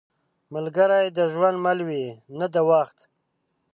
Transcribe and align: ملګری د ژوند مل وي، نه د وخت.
ملګری 0.53 1.07
د 1.17 1.19
ژوند 1.33 1.57
مل 1.65 1.79
وي، 1.87 2.05
نه 2.39 2.47
د 2.53 2.55
وخت. 2.69 2.97